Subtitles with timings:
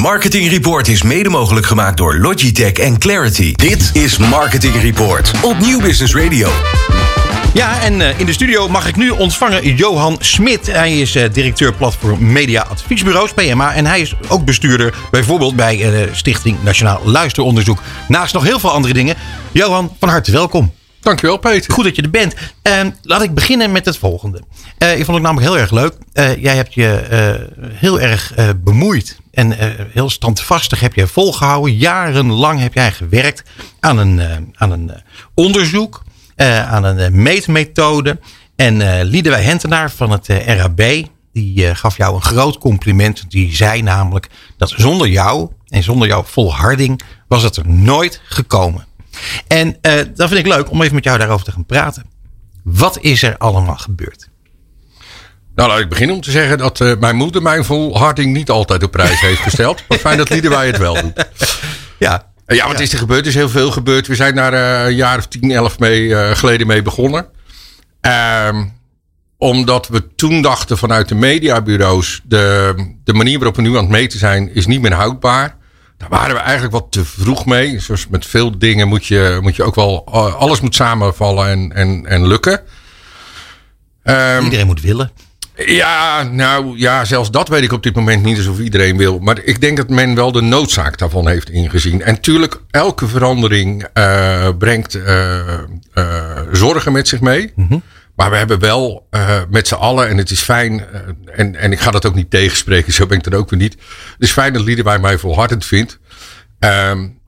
[0.00, 3.52] Marketing Report is mede mogelijk gemaakt door Logitech en Clarity.
[3.52, 6.48] Dit is Marketing Report op Nieuw Business Radio.
[7.54, 10.66] Ja, en uh, in de studio mag ik nu ontvangen Johan Smit.
[10.66, 13.74] Hij is uh, directeur platform Media Adviesbureaus, PMA.
[13.74, 17.82] En hij is ook bestuurder bijvoorbeeld bij uh, Stichting Nationaal Luisteronderzoek.
[18.08, 19.16] Naast nog heel veel andere dingen.
[19.52, 20.72] Johan, van harte welkom.
[21.00, 21.72] Dankjewel, Peter.
[21.72, 22.34] Goed dat je er bent.
[22.62, 24.42] Uh, laat ik beginnen met het volgende.
[24.78, 25.94] Uh, ik vond het namelijk heel erg leuk.
[26.14, 29.54] Uh, jij hebt je heel erg bemoeid en
[29.92, 31.76] heel standvastig heb je volgehouden.
[31.76, 33.42] Jarenlang heb jij gewerkt
[33.80, 34.20] aan een,
[34.54, 34.90] aan een
[35.34, 36.02] onderzoek,
[36.66, 38.18] aan een meetmethode.
[38.56, 40.82] En Liedewij Hentenaar van het RAB,
[41.32, 43.30] die gaf jou een groot compliment.
[43.30, 48.88] Die zei namelijk dat zonder jou en zonder jouw volharding was het er nooit gekomen.
[49.46, 52.04] En uh, dat vind ik leuk om even met jou daarover te gaan praten.
[52.62, 54.28] Wat is er allemaal gebeurd?
[55.54, 58.82] Nou, laat ik beginnen om te zeggen dat uh, mijn moeder mijn volharding niet altijd
[58.82, 59.82] op prijs heeft gesteld.
[59.88, 61.14] maar fijn dat wij het wel doen.
[61.98, 62.28] Ja.
[62.46, 63.20] Ja, wat is er gebeurd?
[63.20, 64.06] Er is heel veel gebeurd.
[64.06, 67.26] We zijn daar een jaar of 10, 11 mee, geleden mee begonnen.
[68.00, 68.64] Ehm,
[69.38, 72.20] omdat we toen dachten vanuit de mediabureaus...
[72.24, 72.74] De,
[73.04, 75.56] de manier waarop we nu aan het meten zijn, is niet meer houdbaar.
[76.00, 77.78] Daar waren we eigenlijk wat te vroeg mee.
[77.78, 80.06] Zoals met veel dingen moet je, moet je ook wel.
[80.38, 82.60] Alles moet samenvallen en, en, en lukken.
[84.04, 85.10] Um, iedereen moet willen.
[85.56, 89.18] Ja, nou ja, zelfs dat weet ik op dit moment niet of iedereen wil.
[89.18, 92.02] Maar ik denk dat men wel de noodzaak daarvan heeft ingezien.
[92.02, 95.38] En tuurlijk, elke verandering uh, brengt uh,
[95.94, 97.52] uh, zorgen met zich mee.
[97.54, 97.82] Mm -hmm.
[98.20, 101.72] Maar we hebben wel uh, met z'n allen, en het is fijn, uh, en, en
[101.72, 103.72] ik ga dat ook niet tegenspreken, zo ben ik er ook weer niet.
[103.72, 105.98] Het is fijn dat Liederwij mij volhardend vindt.
[106.58, 107.18] Um,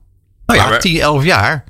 [0.45, 1.63] nou ja, we, 10, 11 jaar.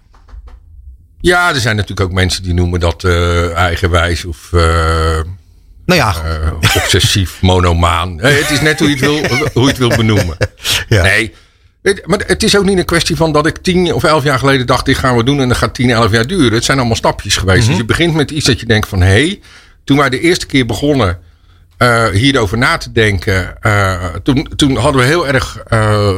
[1.20, 5.26] Ja, er zijn natuurlijk ook mensen die noemen dat uh, eigenwijs of nou
[5.86, 6.16] ja.
[6.76, 8.20] obsessief, monomaan.
[8.20, 9.18] het is net hoe je het wil,
[9.54, 10.38] hoe je het wil benoemen.
[10.88, 11.02] Ja.
[11.02, 11.34] Nee,
[12.06, 14.68] maar het is ook niet een kwestie van dat ik tien of elf jaar geleden
[14.68, 16.54] dacht: dit gaan we doen en dat gaat tien, elf jaar duren.
[16.54, 17.60] Het zijn allemaal stapjes geweest.
[17.60, 17.72] Mm -hmm.
[17.72, 19.42] Dus je begint met iets dat je denkt van hé, hey,
[19.84, 21.20] toen wij de eerste keer begonnen
[21.78, 26.10] uh, hierover na te denken, uh, toen, toen hadden we heel erg uh,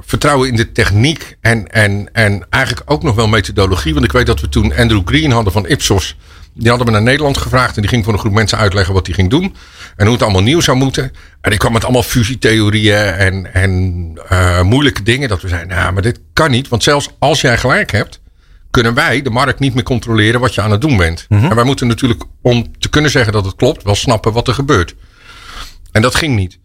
[0.00, 3.92] vertrouwen in de techniek en, en, en eigenlijk ook nog wel methodologie.
[3.92, 6.16] Want ik weet dat we toen Andrew Green hadden van Ipsos.
[6.54, 9.06] Die hadden we naar Nederland gevraagd en die ging voor een groep mensen uitleggen wat
[9.06, 9.54] hij ging doen.
[9.96, 11.12] En hoe het allemaal nieuw zou moeten.
[11.40, 13.72] En die kwam met allemaal fusietheorieën en, en
[14.32, 15.28] uh, moeilijke dingen.
[15.28, 16.68] Dat we zeiden, nou, maar dit kan niet.
[16.68, 18.20] Want zelfs als jij gelijk hebt,
[18.70, 21.26] kunnen wij de markt niet meer controleren wat je aan het doen bent.
[21.28, 21.50] Mm -hmm.
[21.50, 24.54] En wij moeten natuurlijk, om te kunnen zeggen dat het klopt, wel snappen wat er
[24.54, 24.94] gebeurt.
[25.92, 26.58] En dat ging niet.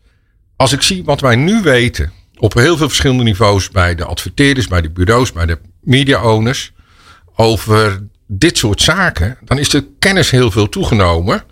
[0.55, 4.67] Als ik zie wat wij nu weten, op heel veel verschillende niveaus, bij de adverteerders,
[4.67, 6.72] bij de bureaus, bij de media owners,
[7.35, 11.44] over dit soort zaken, dan is de kennis heel veel toegenomen.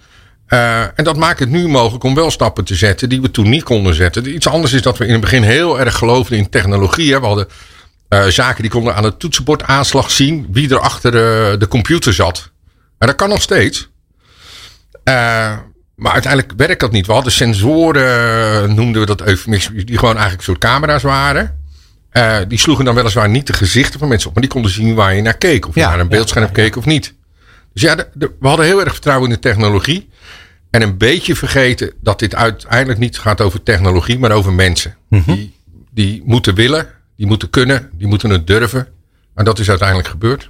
[0.47, 3.49] Uh, en dat maakt het nu mogelijk om wel stappen te zetten die we toen
[3.49, 4.33] niet konden zetten.
[4.33, 7.19] Iets anders is dat we in het begin heel erg geloofden in technologie.
[7.19, 7.47] We hadden
[8.09, 12.13] uh, zaken die konden aan het toetsenbord aanslag zien wie er achter de, de computer
[12.13, 12.51] zat.
[12.97, 13.89] En dat kan nog steeds.
[15.03, 17.07] Maar uiteindelijk werkt dat niet.
[17.07, 19.23] We hadden sensoren, noemden we dat
[19.85, 21.56] die gewoon eigenlijk soort camera's waren.
[22.17, 24.95] Uh, die sloegen dan weliswaar niet de gezichten van mensen op, maar die konden zien
[24.95, 25.67] waar je naar keek.
[25.67, 27.13] Of je ja, naar een beeldscherm ja, ja, keek of niet.
[27.73, 30.09] Dus ja, de, de, we hadden heel erg vertrouwen in de technologie.
[30.69, 34.95] En een beetje vergeten dat dit uiteindelijk niet gaat over technologie, maar over mensen.
[35.09, 35.35] Mm -hmm.
[35.35, 35.53] die,
[35.91, 38.88] die moeten willen, die moeten kunnen, die moeten het durven.
[39.35, 40.50] En dat is uiteindelijk gebeurd.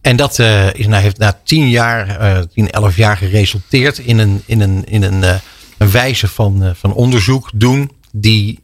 [0.00, 4.18] En dat uh, is, nou, heeft na tien jaar, uh, tien, elf jaar geresulteerd in
[4.18, 5.22] een, in een, in een,
[5.78, 8.60] een wijze van, van onderzoek doen die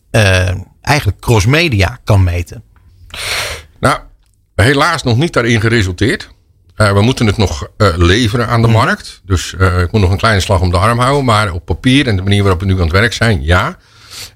[0.88, 2.62] eigenlijk crossmedia kan meten.
[3.80, 3.98] Nou,
[4.54, 6.28] helaas nog niet daarin geresulteerd.
[6.76, 8.72] Uh, we moeten het nog uh, leveren aan de mm.
[8.72, 9.20] markt.
[9.24, 11.24] Dus uh, ik moet nog een kleine slag om de arm houden.
[11.24, 13.78] Maar op papier en de manier waarop we nu aan het werk zijn, ja.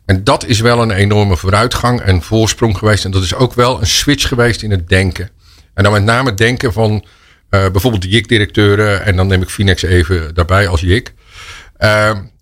[0.04, 3.04] En dat is wel een enorme vooruitgang en voorsprong geweest.
[3.04, 5.30] En dat is ook wel een switch geweest in het denken.
[5.74, 7.04] En dan met name het denken van
[7.48, 9.04] bijvoorbeeld de JIC-directeuren.
[9.04, 11.14] En dan neem ik Finex even daarbij als JIC.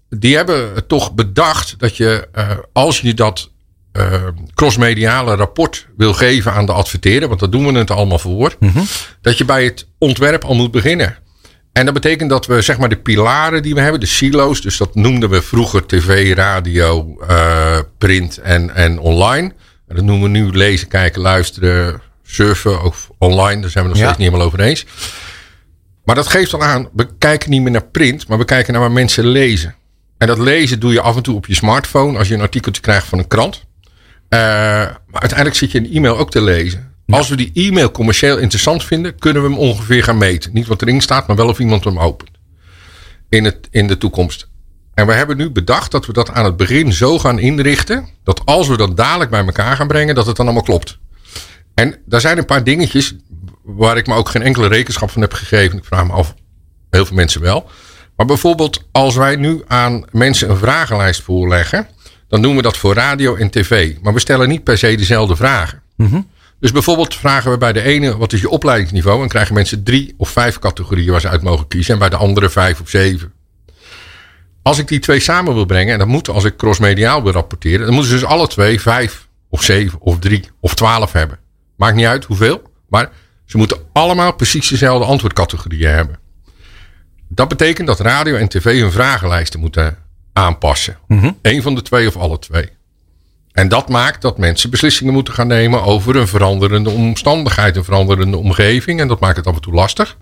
[0.09, 2.29] die hebben toch bedacht dat je,
[2.73, 3.51] als je dat
[3.93, 4.13] uh,
[4.55, 8.71] crossmediale rapport wil geven aan de adverteerder, want dat doen we het allemaal voor, mm
[8.71, 8.85] -hmm.
[9.21, 11.17] dat je bij het ontwerp al moet beginnen.
[11.73, 14.77] En dat betekent dat we zeg maar de pilaren die we hebben, de silo's, dus
[14.77, 19.53] dat noemden we vroeger tv, radio, uh, print en, en online.
[19.89, 23.61] En dat noemen we nu lezen, kijken, luisteren, surfen of online.
[23.61, 24.87] Daar zijn we nog steeds niet helemaal over eens.
[26.05, 28.83] Maar dat geeft al aan, we kijken niet meer naar print, maar we kijken naar
[28.83, 29.75] waar mensen lezen.
[30.19, 32.83] En dat lezen doe je af en toe op je smartphone als je een artikeltje
[32.83, 33.65] krijgt van een krant.
[34.35, 36.95] Uh, maar uiteindelijk zit je een e-mail ook te lezen.
[37.07, 37.17] Ja.
[37.17, 40.53] Als we die e-mail commercieel interessant vinden, kunnen we hem ongeveer gaan meten.
[40.53, 42.31] Niet wat erin staat, maar wel of iemand hem opent.
[43.29, 44.49] In, het, in de toekomst.
[44.95, 48.09] En we hebben nu bedacht dat we dat aan het begin zo gaan inrichten.
[48.25, 50.99] Dat als we dat dadelijk bij elkaar gaan brengen, dat het dan allemaal klopt.
[51.75, 53.15] En daar zijn een paar dingetjes
[53.63, 55.79] waar ik me ook geen enkele rekenschap van heb gegeven.
[55.79, 56.35] Ik vraag me af,
[56.91, 57.71] heel veel mensen wel.
[58.17, 61.89] Maar bijvoorbeeld als wij nu aan mensen een vragenlijst voorleggen.
[62.31, 63.95] Dan doen we dat voor radio en tv.
[64.03, 65.83] Maar we stellen niet per se dezelfde vragen.
[65.97, 66.21] Mhm.
[66.61, 69.23] Dus bijvoorbeeld vragen we bij de ene, wat is je opleidingsniveau?
[69.23, 71.93] En krijgen mensen drie of vijf categorieën waar ze uit mogen kiezen.
[71.93, 73.33] En bij de andere vijf of zeven.
[74.63, 77.87] Als ik die twee samen wil brengen, en dat moet als ik crossmediaal wil rapporteren,
[77.87, 81.39] dan moeten ze dus alle twee vijf of zeven of drie of twaalf hebben.
[81.77, 83.11] Maakt niet uit hoeveel, maar
[83.47, 86.19] ze moeten allemaal precies dezelfde antwoordcategorieën hebben.
[87.29, 89.97] Dat betekent dat radio en tv hun vragenlijsten moeten
[90.33, 90.99] aanpassen.
[91.09, 91.31] Mhm.
[91.43, 92.69] Eén van de twee of alle twee.
[93.53, 98.37] En dat maakt dat mensen beslissingen moeten gaan nemen over een veranderende omstandigheid, een veranderende
[98.37, 99.01] omgeving.
[99.01, 100.17] En dat maakt het af en toe lastig.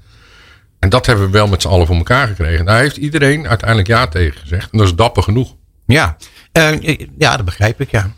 [0.78, 2.64] En dat hebben we wel met z'n allen voor elkaar gekregen.
[2.64, 4.70] Daar heeft iedereen uiteindelijk ja tegen gezegd.
[4.72, 5.54] En dat is dapper genoeg.
[5.86, 6.16] Ja,
[6.52, 8.10] Eh, ja dat begrijp ik, ja.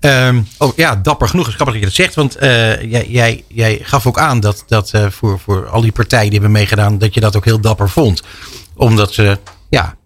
[0.00, 2.14] Ehm, oh ja, dapper genoeg is grappig dat je dat zegt.
[2.14, 5.92] Want eh, jij, jij, jij gaf ook aan dat, dat eh, voor, voor al die
[5.92, 8.22] partijen die hebben meegedaan, dat je dat ook heel dapper vond.
[8.76, 9.38] Omdat ze,
[9.70, 9.96] ja,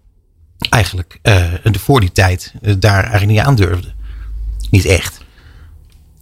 [0.69, 3.95] eigenlijk eh, voor die tijd eh, daar eigenlijk niet aan durfden.
[4.69, 5.17] Niet echt.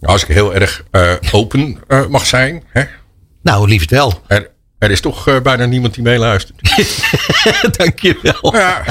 [0.00, 1.78] Nou, Als ik heel erg eh, open
[2.08, 2.62] mag zijn.
[2.68, 2.84] Hè?
[3.42, 4.22] Nou, liefst wel.
[4.26, 6.60] Er, er is toch bijna niemand die meeluistert.
[7.78, 8.56] Dank je wel.
[8.56, 8.84] Ja,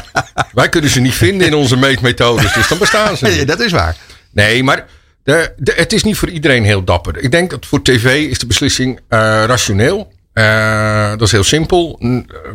[0.52, 2.54] wij kunnen ze niet vinden in onze meetmethodes.
[2.54, 3.48] Dus dan bestaan ze niet.
[3.58, 3.98] dat is waar.
[4.32, 4.86] Nee, maar
[5.24, 7.18] de, de, het is niet voor iedereen heel dapper.
[7.18, 10.14] Ik denk dat voor tv is de beslissing rationeel.
[10.36, 11.98] Eh, dat is heel simpel.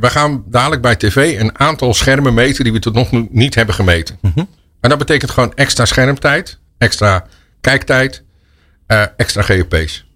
[0.00, 3.75] We gaan dadelijk bij tv een aantal schermen meten die we tot nog niet hebben
[3.75, 4.19] gemeten.
[4.81, 7.27] En dat betekent gewoon extra schermtijd, extra
[7.61, 8.23] kijktijd,
[8.87, 10.06] eh, extra GOP's.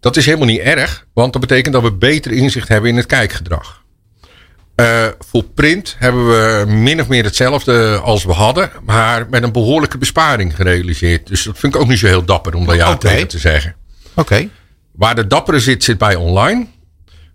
[0.00, 3.06] Dat is helemaal niet erg, want dat betekent dat we beter inzicht hebben in het
[3.06, 3.82] kijkgedrag.
[4.74, 9.52] Eh, voor print hebben we min of meer hetzelfde als we hadden, maar met een
[9.52, 11.26] behoorlijke besparing gerealiseerd.
[11.26, 12.98] Dus dat vind ik ook niet zo heel dapper om daar Oké.
[12.98, 13.74] tegen te zeggen.
[14.14, 14.48] Oké.
[15.00, 16.66] Waar de dappere zit, zit bij online.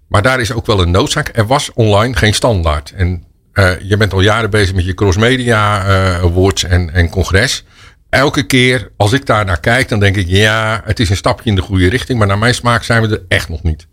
[0.07, 1.29] Maar daar is ook wel een noodzaak.
[1.33, 2.93] Er was online geen standaard.
[2.95, 3.23] En
[3.53, 7.63] eh, je bent al jaren bezig met je crossmedia eh awards en, en congres.
[8.09, 11.49] Elke keer als ik daar naar kijk, dan denk ik, ja, het is een stapje
[11.49, 12.17] in de goede richting.
[12.17, 13.87] Maar naar mijn smaak zijn we er echt nog niet.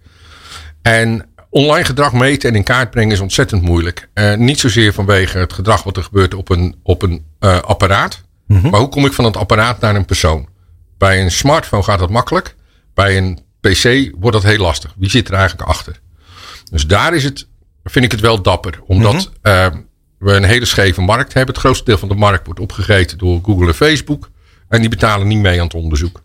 [0.83, 4.09] En online gedrag meten en in kaart brengen is ontzettend moeilijk.
[4.15, 7.25] Eh, niet zozeer vanwege het gedrag wat er gebeurt op een, op een
[7.65, 8.23] apparaat.
[8.47, 10.49] Maar hoe kom ik van het apparaat naar een persoon?
[10.99, 12.55] Bij een smartphone gaat dat makkelijk.
[12.95, 14.95] Bij een PC wordt dat heel lastig.
[14.97, 16.01] Wie zit er eigenlijk achter?
[16.71, 17.49] Dus daar is het,
[17.85, 18.81] vind ik het wel dapper.
[18.87, 19.67] Omdat eh,
[20.19, 21.55] we een hele scheve markt hebben.
[21.55, 24.31] Het grootste deel van de markt wordt opgegeten door Google en Facebook.
[24.69, 26.23] En die betalen niet mee aan het onderzoek.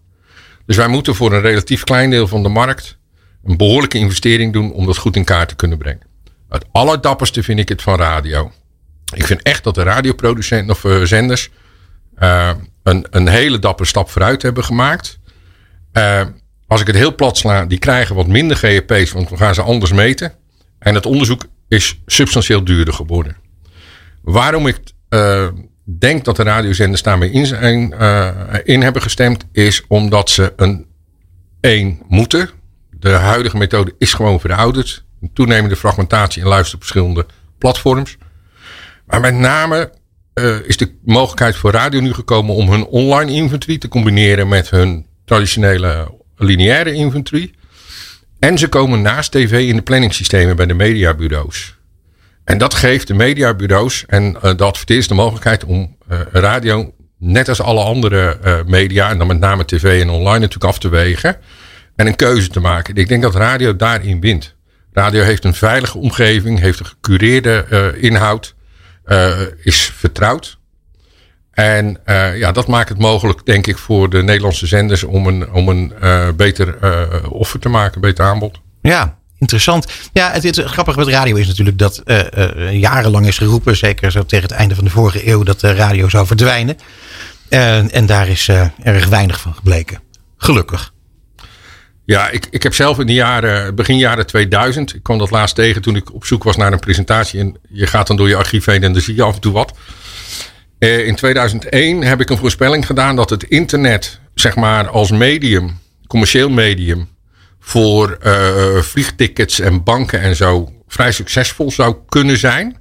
[0.65, 2.97] Dus wij moeten voor een relatief klein deel van de markt
[3.43, 6.05] een behoorlijke investering doen om dat goed in kaart te kunnen brengen.
[6.49, 8.51] Het allerdapperste vind ik het van radio.
[9.13, 11.49] Ik vind echt dat de radioproducenten of eh, zenders
[12.15, 12.51] eh,
[12.83, 15.19] een, een hele dappere stap vooruit hebben gemaakt.
[15.91, 16.25] Eh,
[16.67, 19.61] als ik het heel plat sla, die krijgen wat minder GEP's, want we gaan ze
[19.61, 20.33] anders meten.
[20.79, 23.37] En het onderzoek is substantieel duurder geworden.
[24.21, 24.79] Waarom ik
[25.09, 25.47] eh,
[25.83, 28.29] denk dat de radiozenders daarmee in, zijn, eh,
[28.63, 30.85] in hebben gestemd, is omdat ze een
[31.59, 32.49] één moeten.
[32.89, 35.05] De huidige methode is gewoon verouderd.
[35.21, 37.25] Een toenemende fragmentatie en luister op verschillende
[37.57, 38.17] platforms.
[39.05, 39.91] Maar met name
[40.33, 44.69] eh, is de mogelijkheid voor radio nu gekomen om hun online inventory te combineren met
[44.69, 47.51] hun traditionele lineaire inventory.
[48.39, 51.77] En ze komen naast tv in de planningssystemen bij de mediabureaus.
[52.47, 57.49] En dat geeft de mediabureaus en eh, de adverteerders de mogelijkheid om eh, radio, net
[57.49, 60.89] als alle andere eh, media, en dan met name tv en online natuurlijk af te
[60.89, 61.37] wegen.
[61.95, 62.95] En een keuze te maken.
[62.95, 64.55] Ik denk dat radio daarin wint.
[64.93, 68.55] Radio heeft een veilige omgeving, heeft een gecureerde inhoud,
[69.63, 70.57] is vertrouwd.
[71.57, 75.51] En eh, ja, dat maakt het mogelijk, denk ik, voor de Nederlandse zenders om een,
[75.51, 78.59] om een eh, beter eh, offer te maken, een beter aanbod.
[78.81, 79.91] Ja, interessant.
[80.13, 82.03] Ja, het, het grappige met radio is natuurlijk dat
[82.71, 86.09] jarenlang is geroepen, zeker zo tegen het einde van de vorige eeuw, dat de radio
[86.09, 86.77] zou verdwijnen.
[87.49, 88.49] En en daar is
[88.83, 89.99] erg weinig van gebleken.
[90.37, 90.93] Gelukkig.
[92.05, 95.55] Ja, ik, ik heb zelf in de jaren, begin jaren 2000, ik kwam dat laatst
[95.55, 97.39] tegen toen ik op zoek was naar een presentatie.
[97.39, 99.53] En je gaat dan door je archief heen en dan zie je af en toe
[99.53, 99.73] wat.
[100.79, 105.79] Eh, in 2001 heb ik een voorspelling gedaan dat het internet, zeg maar als medium,
[106.07, 107.09] commercieel medium,
[107.59, 112.77] voor eh, vliegtickets en banken en zo vrij succesvol zou kunnen zijn.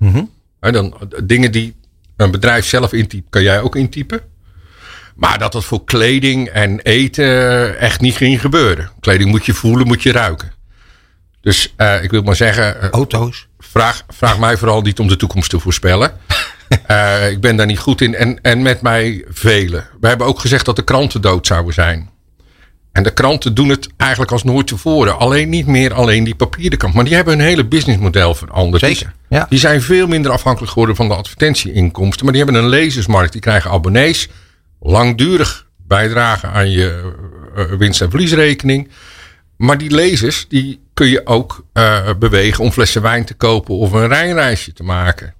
[0.61, 1.75] Hè, dan, dingen die
[2.17, 4.21] een bedrijf zelf intypt, kan jij ook intypen.
[5.15, 8.91] Maar dat dat voor kleding en eten echt niet ging gebeuren.
[9.01, 10.53] Kleding moet je voelen, moet je ruiken.
[11.41, 13.47] Dus eh, ik wil maar zeggen, eh, Auto's.
[13.59, 16.13] vraag, vraag mij vooral niet om de toekomst te voorspellen.
[17.33, 18.15] ik ben daar niet goed in.
[18.15, 19.89] En, en met mij velen.
[20.01, 22.11] We hebben ook gezegd dat de kranten dood zouden zijn.
[22.93, 25.19] En de kranten doen het eigenlijk als nooit tevoren.
[25.19, 26.95] Alleen niet meer alleen die papieren kant.
[26.95, 28.83] Maar die hebben hun hele businessmodel veranderd.
[28.83, 29.47] Zeker, ja.
[29.49, 32.25] Die zijn veel minder afhankelijk geworden van de advertentieinkomsten.
[32.25, 33.33] Maar die hebben een lezersmarkt.
[33.33, 34.29] Die krijgen abonnees.
[34.81, 37.13] Langdurig bijdragen aan je
[37.57, 38.89] uh, winst- en verliesrekening.
[39.57, 43.93] Maar die lezers die kun je ook uh, bewegen om flessen wijn te kopen of
[43.93, 45.35] een rijreisje te maken.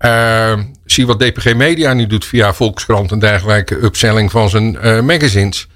[0.00, 5.68] Uh, zie wat DPG Media nu doet via Volkskrant en dergelijke upselling van zijn magazines.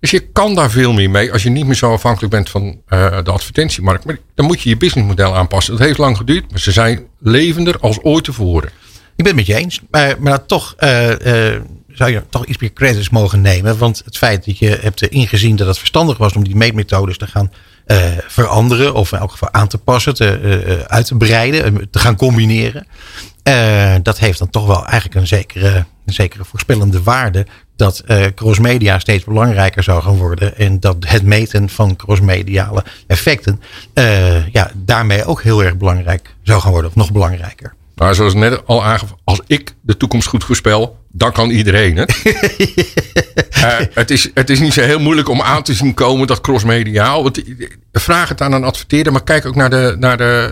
[0.00, 2.64] Dus je kan daar veel meer mee als je niet meer zo afhankelijk bent van
[2.64, 4.04] uh, de advertentiemarkt.
[4.04, 5.76] Maar dan moet je je businessmodel aanpassen.
[5.76, 8.70] Dat heeft lang geduurd, maar ze zijn levender als ooit tevoren.
[9.16, 9.80] Ik ben het met je eens.
[10.18, 11.08] Maar, toch uh,
[11.88, 13.78] zou je toch iets meer credits mogen nemen.
[13.78, 17.26] Want het feit dat je hebt ingezien dat het verstandig was om die meetmethodes te
[17.26, 17.52] gaan
[18.26, 18.94] veranderen.
[18.94, 22.86] Of in elk geval aan te passen, te, uit te breiden, te gaan combineren.
[24.02, 29.24] dat heeft dan toch wel eigenlijk een zekere, zekere voorspellende waarde dat uh, crossmedia steeds
[29.24, 30.56] belangrijker zou gaan worden.
[30.56, 33.60] En dat het meten van crossmediale effecten
[34.52, 36.90] ja, daarmee ook heel erg belangrijk zou gaan worden.
[36.90, 37.74] Of nog belangrijker.
[38.00, 42.22] Maar zoals net al aangegeven, als ik de toekomst goed voorspel, dan kan iedereen het.
[43.56, 46.40] uh, het, is, het is niet zo heel moeilijk om aan te zien komen dat
[46.40, 47.22] crossmediaal.
[47.22, 47.42] Want,
[47.92, 50.50] vraag het aan een adverteerder, maar kijk ook naar de, naar de,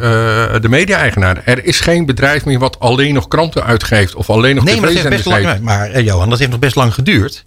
[0.55, 1.43] uh, de media-eigenaar.
[1.45, 4.93] Er is geen bedrijf meer wat alleen nog kranten uitgeeft of alleen nog nee, maar
[4.93, 7.45] dat heeft best lang, Maar uh, Johan, dat heeft nog best lang geduurd.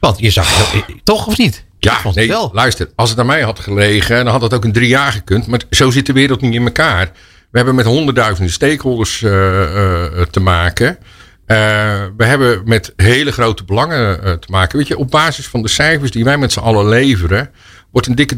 [0.00, 1.64] Want je zag toch of niet?
[1.78, 4.88] Ja, nee, luister, als het aan mij had gelegen, dan had het ook in drie
[4.88, 5.46] jaar gekund.
[5.46, 7.10] Maar zo zit de wereld niet in elkaar.
[7.54, 10.98] We hebben met honderdduizenden stakeholders uh, uh, te maken.
[11.46, 11.56] Uh,
[12.16, 14.78] we hebben met hele grote belangen te maken.
[14.78, 17.50] Weet je, op basis van de cijfers die wij met z'n allen leveren,
[17.90, 18.36] wordt een dikke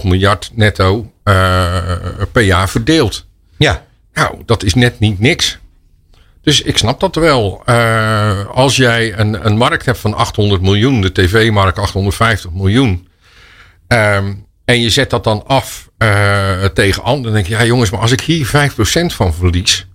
[0.00, 1.12] 3,5 miljard netto
[2.32, 3.26] per jaar verdeeld.
[3.56, 3.84] Ja.
[4.12, 5.58] Nou, dat is net niet niks.
[6.42, 7.64] Dus ik snap dat wel.
[8.52, 13.08] als jij een, een markt hebt van 800 miljoen, de tv-markt 850 miljoen.
[13.86, 14.34] Ehm,
[14.68, 17.24] en je zet dat dan af uh, tegen anderen.
[17.24, 18.50] Dan denk je, ja jongens, maar als ik hier 5%
[19.06, 19.86] van verlies.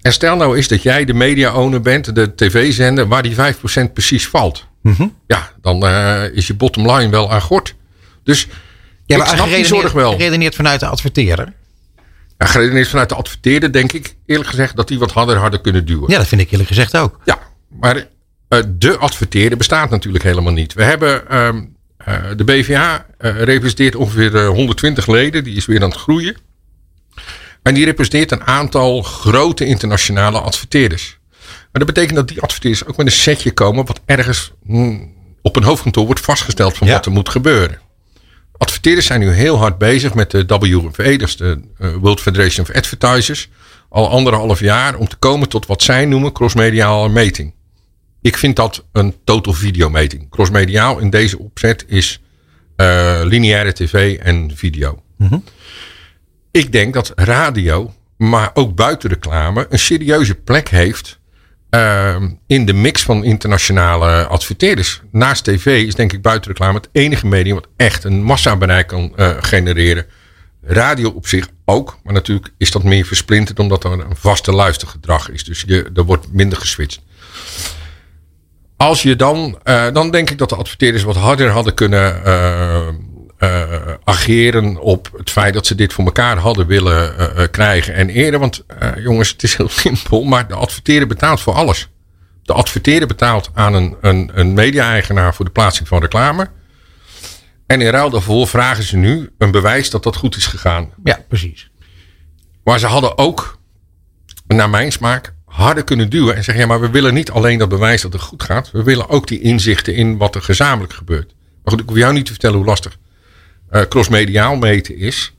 [0.00, 4.28] En stel nou eens dat jij de media-owner bent, de tv-zender, waar die 5% precies
[4.28, 4.66] valt.
[4.82, 5.16] Mm -hmm.
[5.26, 7.74] Ja, dan uh, is je bottom line wel aan gort.
[8.24, 8.46] Dus
[9.06, 10.12] ja, maar ik snap die zorg wel.
[10.12, 11.52] Geredeneerd vanuit de adverteerder?
[12.38, 15.84] Ja, geredeneerd vanuit de adverteerder denk ik eerlijk gezegd dat die wat harder harder kunnen
[15.84, 16.10] duwen.
[16.10, 17.20] Ja, dat vind ik eerlijk gezegd ook.
[17.24, 17.38] Ja,
[17.68, 20.72] maar uh, de adverteerder bestaat natuurlijk helemaal niet.
[20.72, 21.36] We hebben...
[21.36, 21.78] Um, uh,
[22.36, 25.44] de BVA uh, representeert ongeveer uh, 120 leden.
[25.44, 26.36] Die is weer aan het groeien.
[27.62, 31.18] En die representeert een aantal grote internationale adverteerders.
[31.40, 33.86] Maar dat betekent dat die adverteerders ook met een setje komen.
[33.86, 36.92] wat ergens mm, op een hoofdkantoor wordt vastgesteld van ja.
[36.92, 37.80] wat er moet gebeuren.
[38.56, 41.60] Adverteerders zijn nu heel hard bezig met de WFA, dat is de
[42.00, 43.48] World Federation of Advertisers.
[43.88, 47.54] Al anderhalf jaar om te komen tot wat zij noemen crossmediale meting.
[48.22, 50.30] Ik vind dat een total videometing.
[50.30, 52.20] Crossmediaal in deze opzet is
[52.76, 55.02] uh, lineaire tv en video.
[55.16, 55.44] Mm -hmm.
[56.50, 61.20] Ik denk dat radio, maar ook buitenreclame, een serieuze plek heeft
[61.70, 65.00] uh, in de mix van internationale adverteerders.
[65.10, 69.36] Naast tv is denk ik buitenreclame het enige medium wat echt een massabereik kan uh,
[69.40, 70.06] genereren.
[70.62, 75.30] Radio op zich ook, maar natuurlijk is dat meer versplinterd omdat er een vaste luistergedrag
[75.30, 75.44] is.
[75.44, 77.02] Dus je, er wordt minder geswitcht.
[78.80, 82.88] Als je dan, uh, dan denk ik dat de adverteerders wat harder hadden kunnen uh,
[83.38, 83.62] uh,
[84.04, 88.40] ageren op het feit dat ze dit voor elkaar hadden willen krijgen en eerder.
[88.40, 88.64] Want
[88.96, 91.88] jongens, het is heel simpel, maar de adverteerder betaalt voor alles.
[92.42, 96.50] De adverteerder betaalt aan een, een, een media-eigenaar voor de plaatsing van reclame.
[97.66, 100.90] En in ruil daarvoor vragen ze nu een bewijs dat dat goed is gegaan.
[101.04, 101.70] Ja, precies.
[102.64, 103.58] Maar ze hadden ook,
[104.46, 107.68] naar mijn smaak, harder kunnen duwen en zeggen: ja, maar we willen niet alleen dat
[107.68, 108.70] bewijs dat het goed gaat.
[108.70, 111.34] We willen ook die inzichten in wat er gezamenlijk gebeurt.
[111.62, 112.98] Maar goed, ik hoef jou niet te vertellen hoe lastig
[113.72, 115.34] uh, crossmediaal meten is.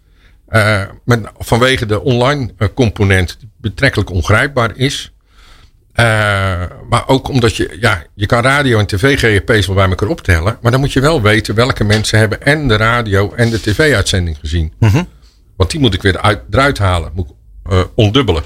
[0.50, 5.12] Uh, met, vanwege de online uh, component die betrekkelijk ongrijpbaar is.
[6.90, 10.58] maar ook omdat je, ja, je kan radio en tv GEP's wel bij elkaar optellen.
[10.62, 14.38] Maar dan moet je wel weten welke mensen hebben en de radio en de tv-uitzending
[14.40, 14.74] gezien.
[14.80, 15.08] Mm -hmm.
[15.56, 17.28] Want die moet ik weer uit, eruit halen, moet
[17.96, 18.44] ondubbelen.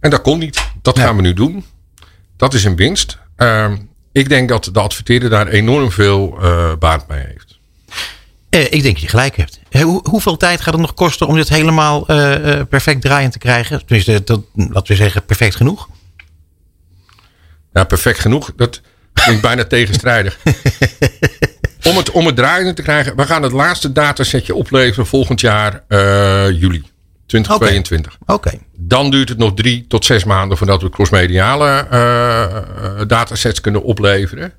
[0.00, 0.72] En dat kon niet.
[0.84, 1.64] Dat gaan we nu doen.
[2.36, 3.18] Dat is een winst.
[3.36, 3.72] Uh,
[4.12, 7.58] ik denk dat de adverteerder daar enorm veel uh, baat bij heeft.
[8.50, 9.60] Eh, ik denk dat je gelijk hebt.
[9.70, 13.78] Hoe, hoeveel tijd gaat het nog kosten om dit helemaal uh, perfect draaiend te krijgen?
[13.78, 15.88] Tenminste, dat, laten we zeggen, perfect genoeg?
[17.72, 18.52] Ja, perfect genoeg.
[18.56, 18.80] Dat
[19.12, 20.38] klinkt bijna tegenstrijdig.
[21.82, 23.16] om, het, om het draaiend te krijgen.
[23.16, 25.84] We gaan het laatste datasetje opleveren volgend jaar
[26.52, 26.92] juli
[27.26, 28.18] 2022.
[28.26, 28.58] Oké.
[28.76, 34.52] Dan duurt het nog drie tot zes maanden voordat we crossmediale uh, datasets kunnen opleveren.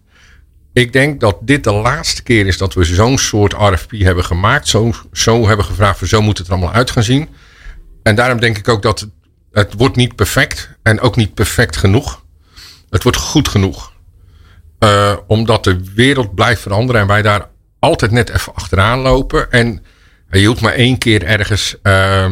[0.73, 4.67] Ik denk dat dit de laatste keer is dat we zo'n soort RFP hebben gemaakt.
[4.67, 7.29] Zo, zo hebben gevraagd, voor zo moet het er allemaal uit gaan zien.
[8.03, 9.09] En daarom denk ik ook dat het,
[9.51, 12.23] het wordt niet perfect en ook niet perfect genoeg.
[12.89, 13.93] Het wordt goed genoeg.
[14.79, 19.51] Uh, omdat de wereld blijft veranderen en wij daar altijd net even achteraan lopen.
[19.51, 19.85] En
[20.29, 22.27] je hoeft maar één keer ergens uh,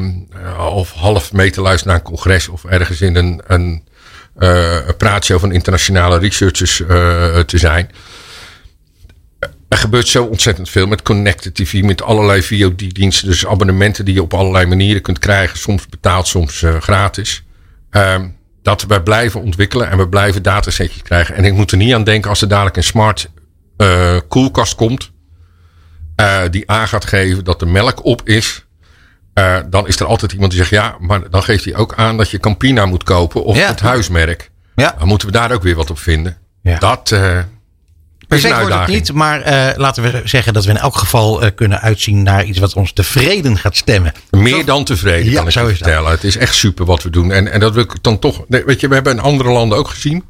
[0.75, 3.83] of half mee te luisteren naar een congres of ergens in een, een,
[4.37, 4.87] uh,
[5.27, 6.87] een van internationale researchers uh,
[7.39, 7.89] te zijn.
[9.69, 13.27] Er gebeurt zo ontzettend veel met Connected TV, met allerlei VOD-diensten.
[13.27, 15.57] Dus abonnementen die je op allerlei manieren kunt krijgen.
[15.57, 17.43] Soms betaald, soms gratis.
[17.91, 18.15] Uh,
[18.61, 21.35] dat we blijven ontwikkelen en we blijven datasetjes krijgen.
[21.35, 23.29] En ik moet er niet aan denken als er dadelijk een smart
[24.27, 25.12] koelkast komt.
[26.21, 28.65] Uh, die aan gaat geven dat de melk op is.
[29.33, 32.17] Uh, dan is er altijd iemand die zegt ja, maar dan geeft hij ook aan
[32.17, 33.67] dat je Campina moet kopen of ja.
[33.67, 34.51] het huismerk.
[34.75, 34.95] Ja.
[34.99, 36.37] Dan moeten we daar ook weer wat op vinden.
[36.61, 36.77] Ja.
[36.77, 37.13] Dat,
[38.27, 41.49] Perfect wordt het niet, maar uh, laten we zeggen dat we in elk geval uh,
[41.55, 44.13] kunnen uitzien naar iets wat ons tevreden gaat stemmen.
[44.29, 46.11] Meer dan tevreden, ja, kan ik je vertellen.
[46.11, 47.31] Het is echt super wat we doen.
[47.31, 48.45] En, en dat wil ik dan toch.
[48.47, 50.23] Weet je, we hebben in andere landen ook gezien.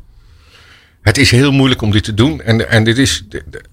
[1.02, 2.42] Het is heel moeilijk om dit te doen.
[2.42, 3.24] En, en dit is.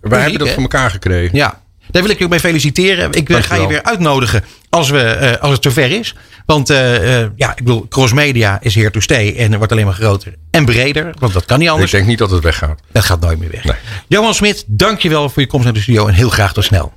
[0.01, 1.37] Wij hebben dat voor elkaar gekregen.
[1.37, 1.63] Ja.
[1.91, 3.13] Daar wil ik je ook mee feliciteren.
[3.13, 6.15] Ik ga je weer uitnodigen als, we, uh, als het zover is.
[6.47, 9.37] Want uh, uh, ja, ik bedoel, crossmedia is here to stay.
[9.37, 11.15] En wordt alleen maar groter en breder.
[11.19, 11.93] Want dat kan niet anders.
[11.93, 12.81] Ik denk niet dat het weggaat.
[12.93, 13.65] Dat gaat nooit meer weg.
[13.65, 13.75] Nee.
[14.07, 16.07] Johan Smit, dankjewel voor je komst naar de studio.
[16.07, 16.93] En heel graag tot snel.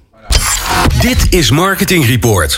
[1.02, 2.52] Dit is Marketing Report.